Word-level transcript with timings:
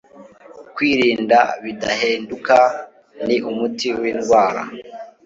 Kwirinda 0.75 1.39
Bidahinduka 1.63 2.57
ni 3.25 3.35
Umuti 3.49 3.87
w’Indwara 3.99 4.61